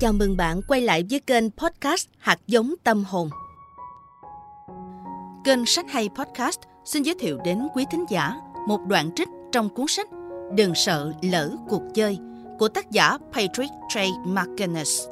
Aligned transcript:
Chào 0.00 0.12
mừng 0.12 0.36
bạn 0.36 0.60
quay 0.68 0.80
lại 0.80 1.04
với 1.10 1.20
kênh 1.20 1.50
podcast 1.50 2.08
Hạt 2.18 2.38
giống 2.46 2.74
tâm 2.84 3.04
hồn. 3.04 3.30
Kênh 5.44 5.66
Sách 5.66 5.86
hay 5.90 6.08
Podcast 6.08 6.58
xin 6.84 7.02
giới 7.02 7.14
thiệu 7.18 7.38
đến 7.44 7.68
quý 7.74 7.84
thính 7.90 8.04
giả 8.08 8.34
một 8.68 8.80
đoạn 8.86 9.10
trích 9.16 9.28
trong 9.52 9.68
cuốn 9.68 9.86
sách 9.88 10.08
Đừng 10.56 10.74
sợ 10.74 11.12
lỡ 11.22 11.50
cuộc 11.68 11.82
chơi 11.94 12.18
của 12.58 12.68
tác 12.68 12.90
giả 12.90 13.18
Patrick 13.32 13.72
Trey 13.88 14.10
McGinnis. 14.26 15.02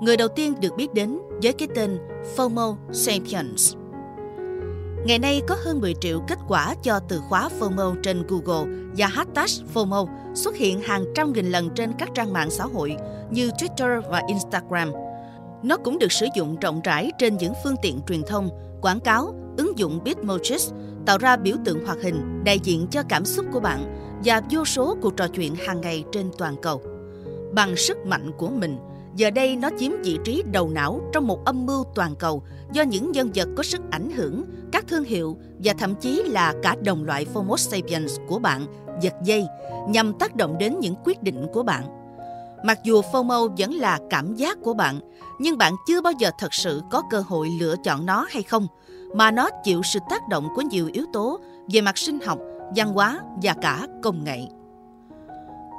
Người 0.00 0.16
đầu 0.16 0.28
tiên 0.28 0.54
được 0.60 0.76
biết 0.76 0.94
đến 0.94 1.18
với 1.42 1.52
cái 1.52 1.68
tên 1.74 1.98
FOMO 2.36 2.76
Sapiens. 2.92 3.74
Ngày 5.04 5.18
nay 5.18 5.42
có 5.48 5.56
hơn 5.64 5.80
10 5.80 5.94
triệu 6.00 6.20
kết 6.28 6.38
quả 6.48 6.74
cho 6.82 7.00
từ 7.08 7.20
khóa 7.28 7.48
FOMO 7.60 7.94
trên 8.02 8.22
Google 8.28 8.72
và 8.96 9.06
hashtag 9.06 9.66
FOMO 9.74 10.06
xuất 10.34 10.56
hiện 10.56 10.80
hàng 10.80 11.04
trăm 11.14 11.32
nghìn 11.32 11.50
lần 11.50 11.70
trên 11.74 11.92
các 11.98 12.08
trang 12.14 12.32
mạng 12.32 12.50
xã 12.50 12.64
hội 12.64 12.96
như 13.30 13.50
Twitter 13.50 14.02
và 14.10 14.22
Instagram. 14.28 14.92
Nó 15.62 15.76
cũng 15.76 15.98
được 15.98 16.12
sử 16.12 16.26
dụng 16.36 16.56
rộng 16.60 16.80
rãi 16.84 17.10
trên 17.18 17.36
những 17.36 17.52
phương 17.64 17.74
tiện 17.82 18.00
truyền 18.08 18.22
thông, 18.26 18.48
quảng 18.82 19.00
cáo, 19.00 19.34
ứng 19.56 19.78
dụng 19.78 20.00
Bitmojis, 20.04 20.72
tạo 21.06 21.18
ra 21.18 21.36
biểu 21.36 21.56
tượng 21.64 21.86
hoạt 21.86 21.98
hình 22.02 22.44
đại 22.44 22.58
diện 22.58 22.86
cho 22.90 23.02
cảm 23.08 23.24
xúc 23.24 23.46
của 23.52 23.60
bạn 23.60 23.98
và 24.24 24.42
vô 24.50 24.64
số 24.64 24.96
cuộc 25.02 25.16
trò 25.16 25.28
chuyện 25.28 25.54
hàng 25.54 25.80
ngày 25.80 26.04
trên 26.12 26.30
toàn 26.38 26.56
cầu. 26.62 26.82
Bằng 27.52 27.76
sức 27.76 27.96
mạnh 28.06 28.30
của 28.38 28.48
mình, 28.48 28.78
giờ 29.16 29.30
đây 29.30 29.56
nó 29.56 29.70
chiếm 29.78 29.92
vị 30.04 30.18
trí 30.24 30.42
đầu 30.52 30.68
não 30.68 31.00
trong 31.12 31.26
một 31.26 31.44
âm 31.44 31.66
mưu 31.66 31.84
toàn 31.94 32.14
cầu 32.16 32.42
do 32.72 32.82
những 32.82 33.12
nhân 33.12 33.30
vật 33.34 33.48
có 33.56 33.62
sức 33.62 33.80
ảnh 33.90 34.10
hưởng, 34.10 34.44
các 34.72 34.84
thương 34.88 35.04
hiệu 35.04 35.36
và 35.64 35.72
thậm 35.78 35.94
chí 35.94 36.22
là 36.26 36.54
cả 36.62 36.76
đồng 36.84 37.04
loại 37.04 37.26
Homo 37.34 37.56
sapiens 37.56 38.18
của 38.28 38.38
bạn 38.38 38.66
giật 39.00 39.14
dây 39.24 39.46
nhằm 39.88 40.12
tác 40.18 40.36
động 40.36 40.58
đến 40.58 40.76
những 40.80 40.94
quyết 41.04 41.22
định 41.22 41.46
của 41.52 41.62
bạn. 41.62 41.84
Mặc 42.64 42.78
dù 42.84 43.00
FOMO 43.00 43.48
vẫn 43.58 43.72
là 43.72 43.98
cảm 44.10 44.34
giác 44.34 44.58
của 44.62 44.74
bạn, 44.74 45.00
nhưng 45.38 45.58
bạn 45.58 45.72
chưa 45.86 46.00
bao 46.00 46.12
giờ 46.18 46.30
thật 46.38 46.54
sự 46.54 46.82
có 46.90 47.02
cơ 47.10 47.22
hội 47.26 47.48
lựa 47.60 47.74
chọn 47.84 48.06
nó 48.06 48.26
hay 48.30 48.42
không, 48.42 48.66
mà 49.14 49.30
nó 49.30 49.48
chịu 49.64 49.82
sự 49.82 49.98
tác 50.10 50.28
động 50.28 50.48
của 50.54 50.62
nhiều 50.62 50.90
yếu 50.92 51.04
tố 51.12 51.40
về 51.72 51.80
mặt 51.80 51.98
sinh 51.98 52.18
học, 52.26 52.38
văn 52.76 52.92
hóa 52.92 53.20
và 53.42 53.54
cả 53.62 53.86
công 54.02 54.24
nghệ. 54.24 54.46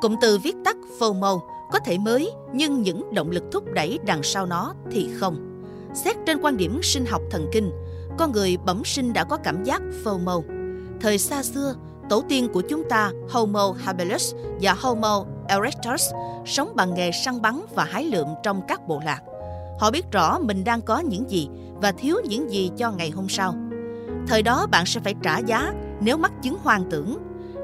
Cụm 0.04 0.16
từ 0.22 0.38
viết 0.38 0.56
tắt 0.66 0.78
FOMO 1.00 1.40
có 1.72 1.80
thể 1.86 1.98
mới, 1.98 2.32
nhưng 2.54 2.82
những 2.82 3.14
động 3.14 3.32
lực 3.32 3.44
thúc 3.52 3.64
đẩy 3.74 4.00
đằng 4.06 4.24
sau 4.24 4.46
nó 4.46 4.74
thì 4.92 5.10
không. 5.20 5.64
Xét 5.94 6.16
trên 6.26 6.42
quan 6.42 6.58
điểm 6.58 6.80
sinh 6.84 7.06
học 7.06 7.22
thần 7.32 7.50
kinh, 7.52 7.72
con 8.18 8.32
người 8.32 8.58
bẩm 8.66 8.82
sinh 8.86 9.14
đã 9.14 9.24
có 9.24 9.38
cảm 9.38 9.64
giác 9.64 9.82
FOMO. 10.04 10.42
Thời 11.02 11.18
xa 11.18 11.44
xưa, 11.44 11.76
tổ 12.10 12.24
tiên 12.30 12.48
của 12.54 12.62
chúng 12.62 12.84
ta 12.90 13.12
Homo 13.30 13.74
habilis 13.78 14.34
và 14.62 14.74
Homo 14.74 15.26
erectus 15.48 16.02
sống 16.46 16.74
bằng 16.76 16.94
nghề 16.94 17.12
săn 17.26 17.42
bắn 17.42 17.62
và 17.76 17.84
hái 17.84 18.06
lượm 18.06 18.28
trong 18.44 18.62
các 18.68 18.88
bộ 18.88 19.02
lạc. 19.06 19.22
Họ 19.80 19.92
biết 19.92 20.12
rõ 20.12 20.40
mình 20.40 20.64
đang 20.64 20.82
có 20.82 21.00
những 21.00 21.30
gì 21.30 21.50
và 21.82 21.92
thiếu 21.92 22.18
những 22.26 22.52
gì 22.52 22.72
cho 22.78 22.92
ngày 22.92 23.10
hôm 23.10 23.30
sau. 23.30 23.56
Thời 24.28 24.42
đó 24.42 24.68
bạn 24.72 24.86
sẽ 24.86 25.00
phải 25.04 25.16
trả 25.24 25.38
giá 25.38 25.74
nếu 26.02 26.18
mắc 26.18 26.32
chứng 26.42 26.58
hoang 26.64 26.84
tưởng. 26.90 27.18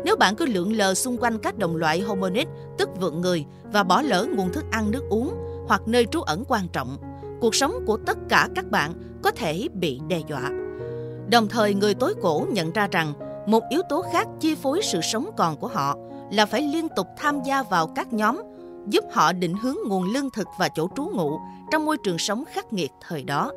Nếu 0.05 0.15
bạn 0.15 0.35
cứ 0.35 0.45
lượn 0.45 0.77
lờ 0.77 0.93
xung 0.93 1.17
quanh 1.17 1.37
các 1.37 1.57
đồng 1.57 1.75
loại 1.75 2.01
hominid, 2.01 2.47
tức 2.77 2.89
vượn 2.99 3.21
người, 3.21 3.45
và 3.63 3.83
bỏ 3.83 4.01
lỡ 4.01 4.25
nguồn 4.35 4.51
thức 4.51 4.65
ăn 4.71 4.91
nước 4.91 5.03
uống 5.09 5.33
hoặc 5.67 5.81
nơi 5.85 6.05
trú 6.05 6.21
ẩn 6.21 6.43
quan 6.47 6.67
trọng, 6.67 6.97
cuộc 7.41 7.55
sống 7.55 7.73
của 7.85 7.97
tất 7.97 8.17
cả 8.29 8.49
các 8.55 8.71
bạn 8.71 8.93
có 9.23 9.31
thể 9.31 9.67
bị 9.73 9.99
đe 10.07 10.19
dọa. 10.29 10.49
Đồng 11.31 11.47
thời 11.47 11.73
người 11.73 11.93
tối 11.93 12.13
cổ 12.21 12.45
nhận 12.51 12.71
ra 12.71 12.87
rằng 12.91 13.13
một 13.47 13.63
yếu 13.69 13.81
tố 13.89 14.03
khác 14.13 14.27
chi 14.39 14.55
phối 14.55 14.81
sự 14.83 15.01
sống 15.01 15.29
còn 15.37 15.57
của 15.57 15.67
họ 15.67 15.95
là 16.31 16.45
phải 16.45 16.61
liên 16.61 16.87
tục 16.95 17.07
tham 17.17 17.43
gia 17.43 17.63
vào 17.63 17.87
các 17.87 18.13
nhóm, 18.13 18.41
giúp 18.87 19.03
họ 19.11 19.33
định 19.33 19.55
hướng 19.61 19.75
nguồn 19.87 20.13
lương 20.13 20.29
thực 20.29 20.47
và 20.59 20.69
chỗ 20.75 20.87
trú 20.95 21.03
ngụ 21.13 21.39
trong 21.71 21.85
môi 21.85 21.97
trường 22.03 22.17
sống 22.17 22.43
khắc 22.53 22.73
nghiệt 22.73 22.91
thời 23.07 23.23
đó. 23.23 23.51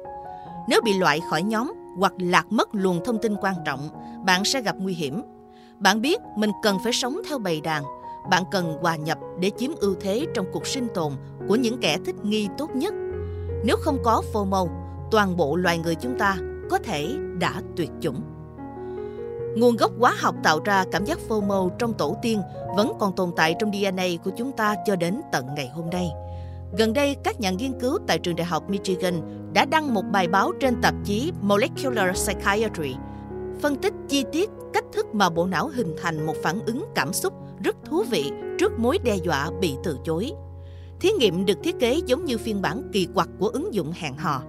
Nếu 0.68 0.80
bị 0.84 0.98
loại 0.98 1.20
khỏi 1.30 1.42
nhóm 1.42 1.72
hoặc 1.98 2.12
lạc 2.18 2.52
mất 2.52 2.68
luồng 2.72 3.04
thông 3.04 3.18
tin 3.18 3.36
quan 3.40 3.54
trọng, 3.64 3.88
bạn 4.24 4.44
sẽ 4.44 4.60
gặp 4.60 4.76
nguy 4.78 4.94
hiểm. 4.94 5.22
Bạn 5.82 6.00
biết 6.00 6.20
mình 6.36 6.50
cần 6.62 6.78
phải 6.84 6.92
sống 6.92 7.20
theo 7.28 7.38
bầy 7.38 7.60
đàn, 7.60 7.84
bạn 8.30 8.42
cần 8.50 8.76
hòa 8.80 8.96
nhập 8.96 9.18
để 9.40 9.50
chiếm 9.58 9.70
ưu 9.80 9.94
thế 10.00 10.26
trong 10.34 10.46
cuộc 10.52 10.66
sinh 10.66 10.88
tồn 10.94 11.12
của 11.48 11.56
những 11.56 11.78
kẻ 11.80 11.98
thích 12.06 12.24
nghi 12.24 12.48
tốt 12.58 12.70
nhất. 12.74 12.94
Nếu 13.64 13.76
không 13.80 13.98
có 14.04 14.22
FOMO, 14.32 14.68
toàn 15.10 15.36
bộ 15.36 15.56
loài 15.56 15.78
người 15.78 15.94
chúng 15.94 16.18
ta 16.18 16.36
có 16.70 16.78
thể 16.78 17.16
đã 17.38 17.62
tuyệt 17.76 17.90
chủng. 18.00 18.20
Nguồn 19.56 19.76
gốc 19.76 19.92
hóa 19.98 20.14
học 20.18 20.34
tạo 20.42 20.60
ra 20.64 20.84
cảm 20.92 21.04
giác 21.04 21.18
FOMO 21.28 21.68
trong 21.78 21.94
tổ 21.94 22.16
tiên 22.22 22.42
vẫn 22.76 22.92
còn 23.00 23.16
tồn 23.16 23.30
tại 23.36 23.54
trong 23.58 23.72
DNA 23.72 24.06
của 24.24 24.30
chúng 24.36 24.52
ta 24.52 24.74
cho 24.86 24.96
đến 24.96 25.20
tận 25.32 25.46
ngày 25.56 25.70
hôm 25.74 25.90
nay. 25.90 26.10
Gần 26.78 26.92
đây, 26.92 27.16
các 27.24 27.40
nhà 27.40 27.50
nghiên 27.50 27.80
cứu 27.80 27.98
tại 28.06 28.18
trường 28.18 28.36
đại 28.36 28.46
học 28.46 28.70
Michigan 28.70 29.14
đã 29.52 29.64
đăng 29.64 29.94
một 29.94 30.04
bài 30.12 30.28
báo 30.28 30.52
trên 30.60 30.80
tạp 30.82 30.94
chí 31.04 31.32
Molecular 31.40 32.16
Psychiatry, 32.16 32.94
phân 33.62 33.76
tích 33.76 33.92
chi 34.08 34.24
tiết 34.32 34.50
cách 34.72 34.84
thức 34.92 35.14
mà 35.14 35.30
bộ 35.30 35.46
não 35.46 35.70
hình 35.74 35.96
thành 36.02 36.26
một 36.26 36.34
phản 36.42 36.60
ứng 36.66 36.84
cảm 36.94 37.12
xúc 37.12 37.32
rất 37.64 37.76
thú 37.84 38.04
vị 38.10 38.32
trước 38.58 38.78
mối 38.78 38.98
đe 39.04 39.16
dọa 39.16 39.50
bị 39.60 39.74
từ 39.84 39.98
chối. 40.04 40.32
Thí 41.00 41.10
nghiệm 41.10 41.46
được 41.46 41.58
thiết 41.62 41.78
kế 41.80 42.00
giống 42.06 42.24
như 42.24 42.38
phiên 42.38 42.62
bản 42.62 42.82
kỳ 42.92 43.08
quặc 43.14 43.28
của 43.38 43.48
ứng 43.48 43.74
dụng 43.74 43.92
hẹn 43.96 44.16
hò. 44.16 44.42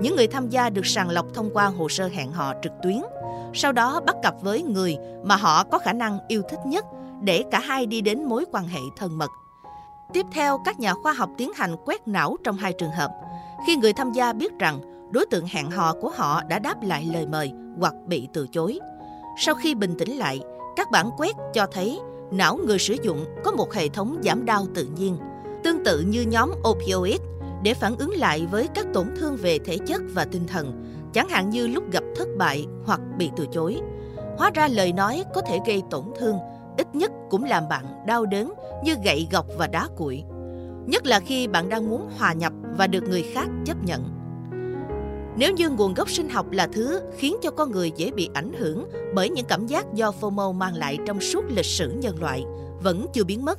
Những 0.00 0.16
người 0.16 0.26
tham 0.26 0.48
gia 0.48 0.70
được 0.70 0.86
sàng 0.86 1.10
lọc 1.10 1.26
thông 1.34 1.50
qua 1.54 1.66
hồ 1.66 1.88
sơ 1.88 2.08
hẹn 2.08 2.32
hò 2.32 2.54
trực 2.62 2.72
tuyến– 2.82 3.02
sau 3.54 3.72
đó 3.72 4.00
bắt 4.06 4.16
cặp 4.22 4.34
với 4.42 4.62
người 4.62 4.96
mà 5.24 5.36
họ 5.36 5.64
có 5.64 5.78
khả 5.78 5.92
năng 5.92 6.18
yêu 6.28 6.42
thích 6.48 6.60
nhất 6.66 6.84
để 7.22 7.44
cả 7.50 7.60
hai 7.60 7.86
đi 7.86 8.00
đến 8.00 8.24
mối 8.24 8.44
quan 8.52 8.66
hệ 8.66 8.80
thân 8.96 9.18
mật. 9.18 9.30
Tiếp 10.12 10.26
theo, 10.32 10.58
các 10.64 10.80
nhà 10.80 10.94
khoa 10.94 11.12
học 11.12 11.30
tiến 11.38 11.50
hành 11.56 11.76
quét 11.84 12.08
não 12.08 12.36
trong 12.44 12.56
hai 12.56 12.72
trường 12.72 12.90
hợp. 12.90 13.10
Khi 13.66 13.76
người 13.76 13.92
tham 13.92 14.12
gia 14.12 14.32
biết 14.32 14.52
rằng 14.58 14.80
đối 15.10 15.26
tượng 15.26 15.46
hẹn 15.46 15.70
hò 15.70 15.94
của 16.00 16.10
họ 16.10 16.42
đã 16.44 16.58
đáp 16.58 16.82
lại 16.82 17.08
lời 17.12 17.26
mời 17.26 17.52
hoặc 17.78 17.94
bị 18.06 18.28
từ 18.32 18.46
chối. 18.52 18.78
Sau 19.38 19.54
khi 19.54 19.74
bình 19.74 19.94
tĩnh 19.98 20.18
lại, 20.18 20.40
các 20.76 20.90
bản 20.90 21.10
quét 21.16 21.36
cho 21.54 21.66
thấy 21.66 22.00
não 22.30 22.58
người 22.66 22.78
sử 22.78 22.96
dụng 23.02 23.24
có 23.44 23.52
một 23.52 23.74
hệ 23.74 23.88
thống 23.88 24.20
giảm 24.24 24.44
đau 24.44 24.66
tự 24.74 24.88
nhiên, 24.98 25.16
tương 25.64 25.84
tự 25.84 26.00
như 26.00 26.22
nhóm 26.22 26.50
opioid 26.68 27.20
để 27.62 27.74
phản 27.74 27.96
ứng 27.96 28.10
lại 28.10 28.46
với 28.50 28.68
các 28.74 28.86
tổn 28.94 29.06
thương 29.16 29.36
về 29.36 29.58
thể 29.58 29.78
chất 29.86 30.02
và 30.14 30.24
tinh 30.24 30.46
thần 30.46 30.92
chẳng 31.12 31.28
hạn 31.28 31.50
như 31.50 31.66
lúc 31.66 31.90
gặp 31.90 32.04
thất 32.16 32.28
bại 32.38 32.66
hoặc 32.84 33.00
bị 33.18 33.30
từ 33.36 33.46
chối. 33.52 33.80
Hóa 34.38 34.50
ra 34.54 34.68
lời 34.68 34.92
nói 34.92 35.24
có 35.34 35.40
thể 35.40 35.58
gây 35.66 35.82
tổn 35.90 36.04
thương, 36.18 36.36
ít 36.78 36.94
nhất 36.94 37.10
cũng 37.30 37.44
làm 37.44 37.68
bạn 37.68 37.84
đau 38.06 38.26
đớn 38.26 38.52
như 38.84 38.94
gậy 39.04 39.28
gọc 39.32 39.46
và 39.58 39.66
đá 39.66 39.88
cuội. 39.96 40.24
Nhất 40.86 41.06
là 41.06 41.20
khi 41.20 41.46
bạn 41.46 41.68
đang 41.68 41.90
muốn 41.90 42.08
hòa 42.18 42.32
nhập 42.32 42.52
và 42.76 42.86
được 42.86 43.04
người 43.08 43.22
khác 43.34 43.48
chấp 43.64 43.84
nhận. 43.84 44.21
Nếu 45.36 45.52
như 45.52 45.70
nguồn 45.70 45.94
gốc 45.94 46.10
sinh 46.10 46.28
học 46.28 46.50
là 46.50 46.66
thứ 46.66 47.00
khiến 47.16 47.36
cho 47.42 47.50
con 47.50 47.70
người 47.70 47.92
dễ 47.96 48.10
bị 48.10 48.28
ảnh 48.34 48.52
hưởng 48.58 48.88
bởi 49.14 49.30
những 49.30 49.46
cảm 49.46 49.66
giác 49.66 49.94
do 49.94 50.12
FOMO 50.20 50.52
mang 50.52 50.74
lại 50.74 50.98
trong 51.06 51.20
suốt 51.20 51.44
lịch 51.48 51.66
sử 51.66 51.90
nhân 51.90 52.20
loại, 52.20 52.44
vẫn 52.82 53.06
chưa 53.12 53.24
biến 53.24 53.44
mất, 53.44 53.58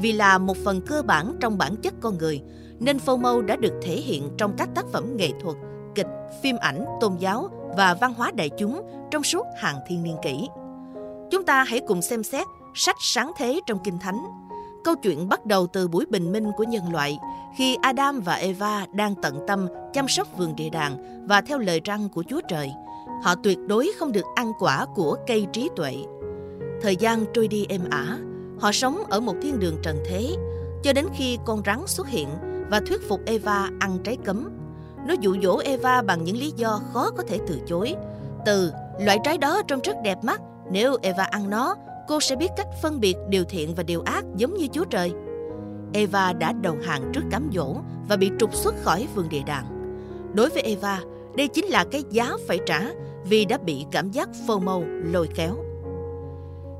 vì 0.00 0.12
là 0.12 0.38
một 0.38 0.56
phần 0.56 0.80
cơ 0.80 1.02
bản 1.02 1.36
trong 1.40 1.58
bản 1.58 1.76
chất 1.76 1.94
con 2.00 2.18
người, 2.18 2.42
nên 2.78 2.96
FOMO 2.96 3.46
đã 3.46 3.56
được 3.56 3.72
thể 3.82 3.96
hiện 3.96 4.30
trong 4.38 4.54
các 4.58 4.68
tác 4.74 4.86
phẩm 4.92 5.16
nghệ 5.16 5.30
thuật 5.40 5.56
kịch, 5.94 6.06
phim 6.42 6.56
ảnh, 6.56 6.84
tôn 7.00 7.16
giáo 7.18 7.48
và 7.76 7.94
văn 7.94 8.14
hóa 8.14 8.30
đại 8.30 8.50
chúng 8.58 8.82
trong 9.10 9.22
suốt 9.22 9.46
hàng 9.56 9.76
thiên 9.88 10.02
niên 10.02 10.16
kỷ. 10.22 10.48
Chúng 11.30 11.44
ta 11.44 11.64
hãy 11.64 11.80
cùng 11.80 12.02
xem 12.02 12.22
xét 12.22 12.46
sách 12.74 12.96
sáng 13.00 13.32
thế 13.38 13.60
trong 13.66 13.78
Kinh 13.84 13.98
Thánh. 13.98 14.18
Câu 14.84 14.94
chuyện 14.96 15.28
bắt 15.28 15.46
đầu 15.46 15.66
từ 15.66 15.88
buổi 15.88 16.06
bình 16.06 16.32
minh 16.32 16.50
của 16.56 16.64
nhân 16.64 16.92
loại 16.92 17.18
khi 17.56 17.76
Adam 17.82 18.20
và 18.20 18.34
Eva 18.34 18.86
đang 18.92 19.14
tận 19.22 19.40
tâm 19.46 19.66
chăm 19.92 20.08
sóc 20.08 20.28
vườn 20.38 20.56
địa 20.56 20.70
đàng 20.70 21.24
và 21.28 21.40
theo 21.40 21.58
lời 21.58 21.80
răng 21.84 22.08
của 22.08 22.24
Chúa 22.28 22.40
Trời. 22.48 22.72
Họ 23.22 23.34
tuyệt 23.42 23.58
đối 23.66 23.92
không 23.98 24.12
được 24.12 24.24
ăn 24.34 24.52
quả 24.58 24.86
của 24.94 25.16
cây 25.26 25.46
trí 25.52 25.68
tuệ. 25.76 25.96
Thời 26.82 26.96
gian 26.96 27.24
trôi 27.34 27.48
đi 27.48 27.66
êm 27.68 27.82
ả, 27.90 28.18
họ 28.60 28.72
sống 28.72 29.04
ở 29.10 29.20
một 29.20 29.34
thiên 29.42 29.58
đường 29.58 29.76
trần 29.82 29.96
thế, 30.06 30.36
cho 30.82 30.92
đến 30.92 31.06
khi 31.14 31.38
con 31.44 31.62
rắn 31.66 31.86
xuất 31.86 32.08
hiện 32.08 32.28
và 32.70 32.80
thuyết 32.86 33.08
phục 33.08 33.20
Eva 33.26 33.70
ăn 33.80 33.98
trái 34.04 34.16
cấm 34.24 34.60
nó 35.06 35.14
dụ 35.20 35.36
dỗ 35.42 35.58
Eva 35.58 36.02
bằng 36.02 36.24
những 36.24 36.36
lý 36.36 36.52
do 36.56 36.80
khó 36.92 37.10
có 37.10 37.22
thể 37.28 37.38
từ 37.46 37.60
chối. 37.66 37.94
Từ 38.46 38.72
loại 39.00 39.18
trái 39.24 39.38
đó 39.38 39.62
trông 39.68 39.80
rất 39.84 39.96
đẹp 40.04 40.24
mắt, 40.24 40.40
nếu 40.70 40.96
Eva 41.02 41.24
ăn 41.24 41.50
nó, 41.50 41.74
cô 42.10 42.20
sẽ 42.20 42.36
biết 42.36 42.50
cách 42.56 42.66
phân 42.82 43.00
biệt 43.00 43.16
điều 43.28 43.44
thiện 43.44 43.74
và 43.74 43.82
điều 43.82 44.02
ác 44.02 44.24
giống 44.36 44.54
như 44.54 44.66
Chúa 44.72 44.84
Trời. 44.84 45.12
Eva 45.92 46.32
đã 46.32 46.52
đầu 46.52 46.76
hàng 46.82 47.10
trước 47.14 47.20
cám 47.30 47.50
dỗ 47.54 47.76
và 48.08 48.16
bị 48.16 48.30
trục 48.38 48.54
xuất 48.54 48.74
khỏi 48.82 49.08
vườn 49.14 49.28
địa 49.28 49.42
đàng. 49.46 49.64
Đối 50.34 50.48
với 50.48 50.62
Eva, 50.62 51.00
đây 51.36 51.48
chính 51.48 51.64
là 51.64 51.84
cái 51.90 52.04
giá 52.10 52.32
phải 52.48 52.58
trả 52.66 52.80
vì 53.24 53.44
đã 53.44 53.58
bị 53.58 53.84
cảm 53.92 54.10
giác 54.10 54.28
FOMO 54.46 55.02
lôi 55.12 55.28
kéo. 55.34 55.56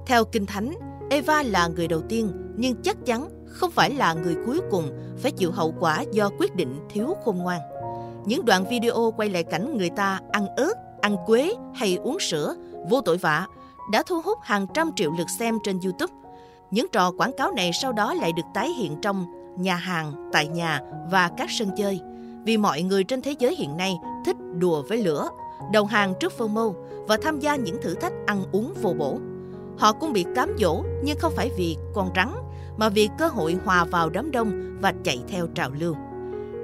Theo 0.07 0.25
Kinh 0.25 0.47
Thánh, 0.47 0.75
Eva 1.11 1.43
là 1.43 1.69
người 1.69 1.89
đầu 1.89 2.01
tiên 2.09 2.31
nhưng 2.57 2.83
chắc 2.83 2.97
chắn 3.07 3.29
không 3.47 3.71
phải 3.71 3.91
là 3.91 4.15
người 4.15 4.37
cuối 4.47 4.61
cùng 4.71 4.85
phải 5.19 5.33
chịu 5.33 5.53
hậu 5.53 5.75
quả 5.81 6.05
do 6.13 6.31
quyết 6.39 6.55
định 6.57 6.79
thiếu 6.91 7.17
khôn 7.25 7.39
ngoan. 7.39 7.61
Những 8.27 8.45
đoạn 8.45 8.65
video 8.71 9.13
quay 9.17 9.29
lại 9.29 9.45
cảnh 9.45 9.79
người 9.79 9.91
ta 9.91 10.21
ăn 10.33 10.47
ớt, 10.57 10.75
ăn 11.01 11.17
quế 11.27 11.55
hay 11.75 11.97
uống 11.97 12.21
sữa, 12.21 12.55
vô 12.89 13.01
tội 13.01 13.17
vạ, 13.17 13.47
đã 13.93 14.03
thu 14.07 14.21
hút 14.21 14.39
hàng 14.43 14.67
trăm 14.75 14.91
triệu 14.97 15.13
lượt 15.19 15.31
xem 15.39 15.59
trên 15.65 15.81
YouTube. 15.81 16.13
Những 16.71 16.87
trò 16.93 17.13
quảng 17.19 17.33
cáo 17.39 17.53
này 17.53 17.71
sau 17.73 17.93
đó 17.93 18.15
lại 18.15 18.33
được 18.33 18.43
tái 18.55 18.69
hiện 18.69 18.97
trong 19.03 19.27
nhà 19.57 19.75
hàng, 19.75 20.31
tại 20.33 20.49
nhà 20.49 20.81
và 21.11 21.31
các 21.37 21.51
sân 21.51 21.71
chơi. 21.77 22.01
Vì 22.45 22.57
mọi 22.57 22.83
người 22.83 23.05
trên 23.05 23.23
thế 23.23 23.35
giới 23.39 23.55
hiện 23.55 23.77
nay 23.77 23.95
thích 24.25 24.37
đùa 24.59 24.83
với 24.89 24.99
lửa, 24.99 25.29
đầu 25.73 25.85
hàng 25.85 26.15
trước 26.21 26.33
FOMO 26.39 26.73
và 27.09 27.17
tham 27.23 27.41
gia 27.41 27.57
những 27.57 27.83
thử 27.83 27.95
thách 27.95 28.13
ăn 28.27 28.45
uống 28.53 28.75
vô 28.83 28.93
bổ. 28.99 29.19
Họ 29.79 29.93
cũng 29.93 30.13
bị 30.13 30.25
cám 30.35 30.57
dỗ 30.59 30.83
nhưng 31.05 31.19
không 31.19 31.33
phải 31.37 31.51
vì 31.57 31.77
con 31.95 32.11
rắn 32.17 32.33
mà 32.77 32.89
vì 32.89 33.09
cơ 33.19 33.29
hội 33.29 33.57
hòa 33.65 33.85
vào 33.85 34.11
đám 34.11 34.31
đông 34.31 34.79
và 34.81 34.95
chạy 35.05 35.23
theo 35.29 35.47
trào 35.47 35.71
lưu. 35.71 35.95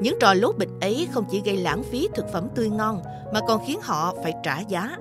Những 0.01 0.17
trò 0.21 0.35
lố 0.35 0.53
bịch 0.53 0.69
ấy 0.81 1.09
không 1.11 1.25
chỉ 1.31 1.43
gây 1.45 1.57
lãng 1.57 1.83
phí 1.83 2.09
thực 2.15 2.33
phẩm 2.33 2.49
tươi 2.55 2.69
ngon 2.69 3.03
mà 3.33 3.41
còn 3.49 3.61
khiến 3.67 3.79
họ 3.83 4.15
phải 4.23 4.35
trả 4.43 4.61
giá. 4.61 4.97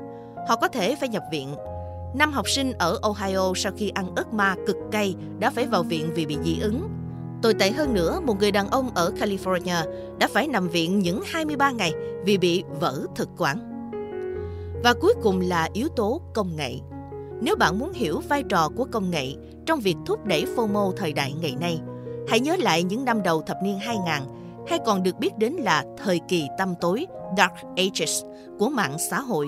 Họ 0.47 0.55
có 0.55 0.67
thể 0.67 0.95
phải 0.95 1.09
nhập 1.09 1.23
viện. 1.31 1.55
Năm 2.17 2.31
học 2.31 2.49
sinh 2.49 2.73
ở 2.73 2.99
Ohio 3.01 3.53
sau 3.55 3.71
khi 3.77 3.89
ăn 3.89 4.15
ớt 4.15 4.33
ma 4.33 4.55
cực 4.67 4.75
cay 4.91 5.15
đã 5.39 5.49
phải 5.49 5.65
vào 5.65 5.83
viện 5.83 6.11
vì 6.15 6.25
bị 6.25 6.37
dị 6.43 6.59
ứng. 6.59 6.89
Tồi 7.41 7.53
tệ 7.53 7.71
hơn 7.71 7.93
nữa, 7.93 8.19
một 8.25 8.39
người 8.39 8.51
đàn 8.51 8.69
ông 8.69 8.89
ở 8.95 9.11
California 9.19 9.83
đã 10.19 10.27
phải 10.27 10.47
nằm 10.47 10.69
viện 10.69 10.99
những 10.99 11.21
23 11.25 11.71
ngày 11.71 11.93
vì 12.25 12.37
bị 12.37 12.63
vỡ 12.79 13.05
thực 13.15 13.29
quản. 13.37 13.57
Và 14.83 14.93
cuối 15.01 15.13
cùng 15.23 15.41
là 15.41 15.69
yếu 15.73 15.87
tố 15.87 16.21
công 16.33 16.55
nghệ. 16.55 16.75
Nếu 17.41 17.55
bạn 17.55 17.79
muốn 17.79 17.93
hiểu 17.93 18.21
vai 18.29 18.43
trò 18.43 18.69
của 18.75 18.87
công 18.91 19.11
nghệ 19.11 19.33
trong 19.65 19.79
việc 19.79 19.95
thúc 20.05 20.25
đẩy 20.25 20.45
FOMO 20.55 20.91
thời 20.91 21.13
đại 21.13 21.33
ngày 21.41 21.55
nay, 21.59 21.79
hãy 22.27 22.39
nhớ 22.39 22.55
lại 22.59 22.83
những 22.83 23.05
năm 23.05 23.23
đầu 23.23 23.41
thập 23.41 23.57
niên 23.63 23.79
2000 23.79 24.05
hay 24.67 24.79
còn 24.85 25.03
được 25.03 25.19
biết 25.19 25.37
đến 25.37 25.53
là 25.53 25.83
thời 26.03 26.19
kỳ 26.27 26.47
tăm 26.57 26.73
tối 26.81 27.05
Dark 27.37 27.53
Ages 27.77 28.23
của 28.59 28.69
mạng 28.69 28.97
xã 29.09 29.19
hội, 29.19 29.47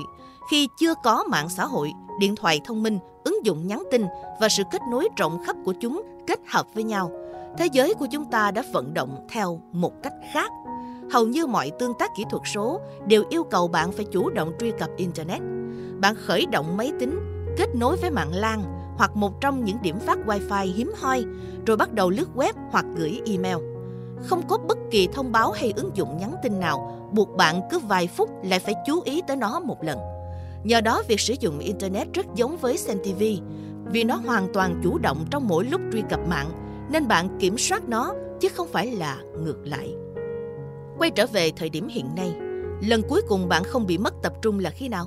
khi 0.51 0.67
chưa 0.79 0.93
có 1.03 1.23
mạng 1.29 1.49
xã 1.49 1.65
hội, 1.65 1.93
điện 2.19 2.35
thoại 2.35 2.61
thông 2.65 2.83
minh, 2.83 2.99
ứng 3.23 3.45
dụng 3.45 3.67
nhắn 3.67 3.83
tin 3.91 4.05
và 4.39 4.49
sự 4.49 4.63
kết 4.71 4.81
nối 4.91 5.07
rộng 5.17 5.43
khắp 5.45 5.55
của 5.65 5.73
chúng 5.81 6.01
kết 6.27 6.39
hợp 6.47 6.67
với 6.73 6.83
nhau, 6.83 7.11
thế 7.57 7.67
giới 7.71 7.93
của 7.93 8.07
chúng 8.11 8.25
ta 8.25 8.51
đã 8.51 8.63
vận 8.73 8.93
động 8.93 9.27
theo 9.29 9.61
một 9.71 9.93
cách 10.03 10.13
khác. 10.33 10.51
Hầu 11.11 11.27
như 11.27 11.47
mọi 11.47 11.71
tương 11.79 11.93
tác 11.93 12.11
kỹ 12.17 12.23
thuật 12.29 12.43
số 12.53 12.81
đều 13.07 13.23
yêu 13.29 13.43
cầu 13.43 13.67
bạn 13.67 13.91
phải 13.91 14.05
chủ 14.05 14.29
động 14.29 14.51
truy 14.59 14.71
cập 14.79 14.89
Internet. 14.97 15.41
Bạn 15.99 16.15
khởi 16.15 16.45
động 16.45 16.77
máy 16.77 16.91
tính, 16.99 17.19
kết 17.57 17.75
nối 17.75 17.97
với 17.97 18.11
mạng 18.11 18.31
LAN 18.33 18.59
hoặc 18.97 19.15
một 19.15 19.41
trong 19.41 19.65
những 19.65 19.77
điểm 19.81 19.99
phát 19.99 20.17
Wi-Fi 20.25 20.73
hiếm 20.75 20.91
hoi, 21.01 21.25
rồi 21.65 21.77
bắt 21.77 21.93
đầu 21.93 22.09
lướt 22.09 22.29
web 22.35 22.53
hoặc 22.71 22.85
gửi 22.95 23.21
email 23.25 23.77
không 24.23 24.41
có 24.47 24.57
bất 24.57 24.77
kỳ 24.91 25.07
thông 25.13 25.31
báo 25.31 25.51
hay 25.51 25.73
ứng 25.75 25.91
dụng 25.93 26.17
nhắn 26.17 26.35
tin 26.43 26.59
nào 26.59 27.09
buộc 27.11 27.35
bạn 27.37 27.61
cứ 27.71 27.79
vài 27.79 28.07
phút 28.07 28.29
lại 28.43 28.59
phải 28.59 28.73
chú 28.85 29.01
ý 29.01 29.21
tới 29.27 29.37
nó 29.37 29.59
một 29.59 29.83
lần. 29.83 29.99
Nhờ 30.63 30.81
đó 30.81 31.03
việc 31.07 31.19
sử 31.19 31.35
dụng 31.39 31.59
Internet 31.59 32.07
rất 32.13 32.25
giống 32.35 32.57
với 32.57 32.77
xem 32.77 32.97
TV 33.03 33.23
vì 33.91 34.03
nó 34.03 34.15
hoàn 34.15 34.53
toàn 34.53 34.81
chủ 34.83 34.97
động 34.97 35.25
trong 35.31 35.47
mỗi 35.47 35.65
lúc 35.65 35.81
truy 35.93 36.01
cập 36.09 36.19
mạng 36.29 36.49
nên 36.91 37.07
bạn 37.07 37.37
kiểm 37.39 37.57
soát 37.57 37.89
nó 37.89 38.13
chứ 38.39 38.49
không 38.49 38.67
phải 38.67 38.91
là 38.91 39.17
ngược 39.43 39.59
lại. 39.65 39.95
Quay 40.97 41.11
trở 41.11 41.27
về 41.27 41.51
thời 41.55 41.69
điểm 41.69 41.87
hiện 41.87 42.05
nay, 42.15 42.33
lần 42.87 43.01
cuối 43.09 43.21
cùng 43.27 43.47
bạn 43.47 43.63
không 43.63 43.87
bị 43.87 43.97
mất 43.97 44.13
tập 44.23 44.33
trung 44.41 44.59
là 44.59 44.69
khi 44.69 44.89
nào? 44.89 45.05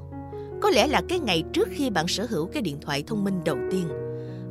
Có 0.62 0.70
lẽ 0.70 0.86
là 0.86 1.02
cái 1.08 1.18
ngày 1.18 1.42
trước 1.52 1.68
khi 1.72 1.90
bạn 1.90 2.08
sở 2.08 2.26
hữu 2.30 2.46
cái 2.46 2.62
điện 2.62 2.78
thoại 2.80 3.04
thông 3.06 3.24
minh 3.24 3.40
đầu 3.44 3.56
tiên– 3.70 3.88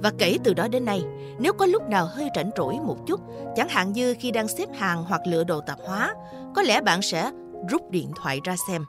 và 0.03 0.11
kể 0.17 0.37
từ 0.43 0.53
đó 0.53 0.67
đến 0.67 0.85
nay, 0.85 1.03
nếu 1.39 1.53
có 1.53 1.65
lúc 1.65 1.89
nào 1.89 2.05
hơi 2.05 2.29
rảnh 2.35 2.49
rỗi 2.57 2.73
một 2.83 2.97
chút, 3.07 3.21
chẳng 3.55 3.69
hạn 3.69 3.91
như 3.91 4.15
khi 4.19 4.31
đang 4.31 4.47
xếp 4.47 4.69
hàng 4.77 5.03
hoặc 5.03 5.21
lựa 5.27 5.43
đồ 5.43 5.61
tạp 5.61 5.79
hóa, 5.85 6.13
có 6.55 6.61
lẽ 6.61 6.81
bạn 6.81 7.01
sẽ 7.01 7.31
rút 7.69 7.91
điện 7.91 8.11
thoại 8.15 8.39
ra 8.43 8.55
xem. 8.67 8.85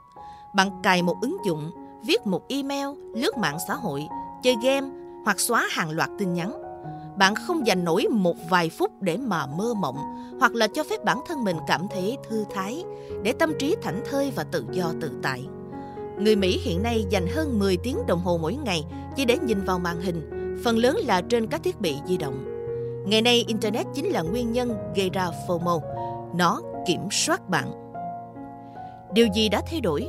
Bạn 0.55 0.69
cài 0.83 1.01
một 1.01 1.15
ứng 1.21 1.37
dụng, 1.45 1.71
viết 2.05 2.27
một 2.27 2.47
email, 2.47 2.87
lướt 3.15 3.37
mạng 3.37 3.57
xã 3.67 3.73
hội, 3.73 4.07
chơi 4.43 4.55
game 4.63 4.87
hoặc 5.25 5.39
xóa 5.39 5.67
hàng 5.71 5.91
loạt 5.91 6.09
tin 6.17 6.33
nhắn. 6.33 6.61
Bạn 7.17 7.35
không 7.35 7.67
dành 7.67 7.83
nổi 7.83 8.07
một 8.11 8.35
vài 8.49 8.69
phút 8.69 8.91
để 9.01 9.17
mà 9.17 9.45
mơ 9.45 9.73
mộng 9.73 9.97
hoặc 10.39 10.55
là 10.55 10.67
cho 10.67 10.83
phép 10.83 11.03
bản 11.03 11.17
thân 11.27 11.43
mình 11.43 11.57
cảm 11.67 11.87
thấy 11.93 12.17
thư 12.29 12.45
thái, 12.53 12.83
để 13.23 13.33
tâm 13.33 13.53
trí 13.59 13.75
thảnh 13.81 14.01
thơi 14.09 14.31
và 14.35 14.43
tự 14.43 14.65
do 14.71 14.91
tự 15.01 15.11
tại. 15.21 15.47
Người 16.19 16.35
Mỹ 16.35 16.59
hiện 16.63 16.83
nay 16.83 17.05
dành 17.09 17.27
hơn 17.35 17.59
10 17.59 17.77
tiếng 17.77 17.97
đồng 18.07 18.19
hồ 18.19 18.37
mỗi 18.41 18.55
ngày 18.55 18.85
chỉ 19.15 19.25
để 19.25 19.37
nhìn 19.37 19.63
vào 19.65 19.79
màn 19.79 20.01
hình, 20.01 20.29
phần 20.63 20.77
lớn 20.77 20.97
là 21.05 21.21
trên 21.21 21.47
các 21.47 21.63
thiết 21.63 21.81
bị 21.81 21.95
di 22.07 22.17
động. 22.17 22.45
Ngày 23.05 23.21
nay, 23.21 23.43
Internet 23.47 23.87
chính 23.93 24.05
là 24.05 24.21
nguyên 24.21 24.51
nhân 24.51 24.77
gây 24.95 25.09
ra 25.09 25.29
FOMO. 25.47 25.79
Nó 26.35 26.61
kiểm 26.87 27.07
soát 27.11 27.49
bạn. 27.49 27.71
Điều 29.13 29.27
gì 29.35 29.49
đã 29.49 29.61
thay 29.71 29.81
đổi? 29.81 30.07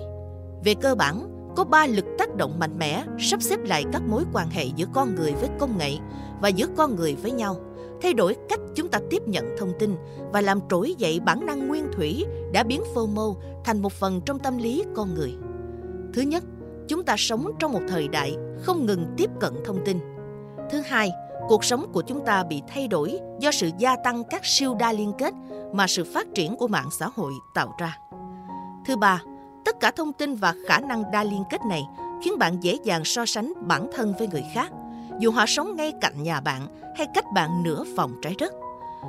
Về 0.65 0.75
cơ 0.75 0.95
bản, 0.95 1.32
có 1.57 1.65
ba 1.65 1.87
lực 1.87 2.05
tác 2.19 2.37
động 2.37 2.59
mạnh 2.59 2.79
mẽ 2.79 3.05
sắp 3.19 3.43
xếp 3.43 3.61
lại 3.65 3.85
các 3.93 4.03
mối 4.09 4.25
quan 4.33 4.51
hệ 4.51 4.65
giữa 4.65 4.87
con 4.93 5.15
người 5.15 5.33
với 5.33 5.49
công 5.59 5.79
nghệ 5.79 5.97
và 6.41 6.49
giữa 6.49 6.67
con 6.77 6.97
người 6.97 7.15
với 7.15 7.33
nhau, 7.33 7.57
thay 8.03 8.15
đổi 8.15 8.37
cách 8.49 8.61
chúng 8.75 8.89
ta 8.89 8.99
tiếp 9.11 9.23
nhận 9.27 9.45
thông 9.59 9.73
tin 9.79 9.97
và 10.33 10.41
làm 10.41 10.61
trỗi 10.71 10.95
dậy 10.99 11.21
bản 11.21 11.47
năng 11.47 11.69
nguyên 11.69 11.87
thủy 11.93 12.25
đã 12.53 12.63
biến 12.63 12.83
FOMO 12.95 13.35
thành 13.65 13.83
một 13.83 13.93
phần 13.93 14.21
trong 14.27 14.39
tâm 14.39 14.59
lý 14.59 14.85
con 14.95 15.15
người. 15.15 15.35
Thứ 16.15 16.23
nhất, 16.23 16.45
chúng 16.89 17.05
ta 17.05 17.15
sống 17.19 17.53
trong 17.59 17.73
một 17.73 17.81
thời 17.89 18.09
đại 18.09 18.37
không 18.63 18.87
ngừng 18.87 19.07
tiếp 19.17 19.31
cận 19.41 19.53
thông 19.65 19.85
tin. 19.85 19.99
Thứ 20.71 20.81
hai, 20.81 21.11
cuộc 21.49 21.65
sống 21.65 21.87
của 21.93 22.03
chúng 22.03 22.25
ta 22.25 22.45
bị 22.45 22.63
thay 22.69 22.89
đổi 22.89 23.19
do 23.41 23.51
sự 23.51 23.71
gia 23.79 23.97
tăng 23.97 24.23
các 24.31 24.41
siêu 24.45 24.75
đa 24.75 24.93
liên 24.93 25.13
kết 25.19 25.35
mà 25.73 25.87
sự 25.87 26.05
phát 26.15 26.27
triển 26.35 26.57
của 26.57 26.69
mạng 26.69 26.89
xã 26.99 27.09
hội 27.15 27.33
tạo 27.55 27.75
ra. 27.79 27.99
Thứ 28.87 28.97
ba, 28.97 29.23
tất 29.65 29.81
cả 29.81 29.91
thông 29.91 30.13
tin 30.13 30.35
và 30.35 30.55
khả 30.67 30.81
năng 30.81 31.11
đa 31.11 31.25
liên 31.25 31.45
kết 31.51 31.61
này 31.69 31.83
khiến 32.25 32.39
bạn 32.39 32.63
dễ 32.63 32.79
dàng 32.85 33.05
so 33.05 33.27
sánh 33.27 33.53
bản 33.69 33.91
thân 33.95 34.15
với 34.19 34.29
người 34.29 34.45
khác, 34.55 34.71
dù 35.19 35.31
họ 35.31 35.45
sống 35.47 35.77
ngay 35.77 35.93
cạnh 36.01 36.23
nhà 36.23 36.41
bạn 36.41 36.67
hay 36.97 37.07
cách 37.15 37.25
bạn 37.35 37.63
nửa 37.63 37.85
vòng 37.97 38.13
trái 38.23 38.35
đất. 38.39 38.53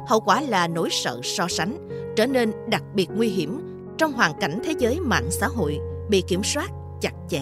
Hậu 0.07 0.19
quả 0.19 0.41
là 0.41 0.67
nỗi 0.67 0.89
sợ 0.91 1.19
so 1.23 1.47
sánh 1.47 1.89
trở 2.15 2.25
nên 2.25 2.51
đặc 2.67 2.83
biệt 2.93 3.09
nguy 3.15 3.29
hiểm 3.29 3.61
trong 3.97 4.13
hoàn 4.13 4.33
cảnh 4.39 4.59
thế 4.63 4.73
giới 4.79 4.99
mạng 4.99 5.27
xã 5.29 5.47
hội 5.47 5.79
bị 6.09 6.23
kiểm 6.27 6.43
soát 6.43 6.69
chặt 7.01 7.13
chẽ 7.29 7.41